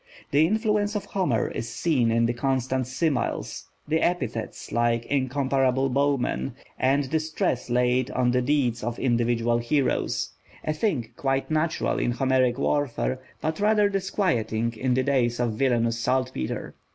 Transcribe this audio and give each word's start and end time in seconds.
The 0.31 0.47
influence 0.47 0.95
of 0.95 1.05
Homer 1.05 1.49
is 1.49 1.69
seen 1.69 2.09
in 2.09 2.25
the 2.25 2.33
constant 2.33 2.87
similes, 2.87 3.65
the 3.87 4.01
epithets 4.01 4.71
like 4.71 5.05
"incomparable 5.05 5.89
bowman," 5.89 6.55
and 6.79 7.03
the 7.03 7.19
stress 7.19 7.69
laid 7.69 8.09
on 8.09 8.31
the 8.31 8.41
deeds 8.41 8.83
of 8.83 8.97
individual 8.97 9.59
heroes; 9.59 10.31
a 10.63 10.73
thing 10.73 11.09
quite 11.15 11.51
natural 11.51 11.99
in 11.99 12.13
Homeric 12.13 12.57
warfare, 12.57 13.19
but 13.41 13.59
rather 13.59 13.89
disquieting 13.89 14.73
in 14.75 14.95
the 14.95 15.03
days 15.03 15.39
of 15.39 15.51
villainous 15.51 15.99
saltpetre. 15.99 16.73